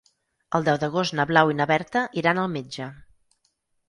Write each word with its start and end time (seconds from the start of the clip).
El 0.59 0.63
deu 0.69 0.77
d'agost 0.83 1.15
na 1.19 1.25
Blau 1.31 1.51
i 1.53 1.57
na 1.59 1.67
Berta 1.71 2.01
iran 2.21 2.39
al 2.45 2.49
metge. 2.55 2.89